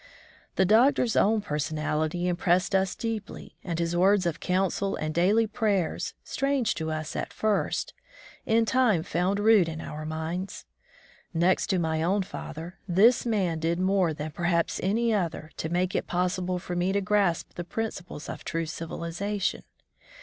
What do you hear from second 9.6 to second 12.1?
in our minds. Next to my